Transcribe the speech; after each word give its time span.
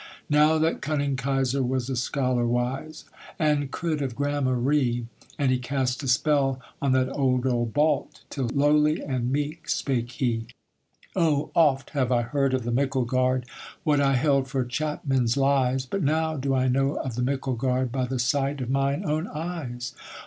Now 0.31 0.57
that 0.57 0.81
cunning 0.81 1.15
Kaiser 1.15 1.61
was 1.61 1.87
a 1.87 1.95
scholar 1.95 2.47
wise, 2.47 3.05
And 3.37 3.69
could 3.69 4.01
of 4.01 4.15
gramarye, 4.15 5.05
And 5.37 5.51
he 5.51 5.59
cast 5.59 6.01
a 6.01 6.07
spell 6.07 6.59
on 6.81 6.93
that 6.93 7.15
old 7.15 7.45
old 7.45 7.71
Balt, 7.75 8.21
Till 8.31 8.49
lowly 8.51 9.03
and 9.03 9.31
meek 9.31 9.69
spake 9.69 10.13
he. 10.13 10.47
'Oh 11.15 11.51
oft 11.53 11.91
have 11.91 12.11
I 12.11 12.23
heard 12.23 12.55
of 12.55 12.63
the 12.63 12.71
Micklegard, 12.71 13.43
What 13.83 14.01
I 14.01 14.13
held 14.15 14.47
for 14.47 14.65
chapmen's 14.65 15.37
lies; 15.37 15.85
But 15.85 16.01
now 16.01 16.35
do 16.35 16.55
I 16.55 16.67
know 16.67 16.95
of 16.95 17.13
the 17.13 17.21
Micklegard, 17.21 17.91
By 17.91 18.05
the 18.05 18.17
sight 18.17 18.59
of 18.59 18.71
mine 18.71 19.05
own 19.05 19.27
eyes. 19.27 19.93